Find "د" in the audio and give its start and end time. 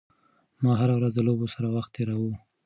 1.15-1.19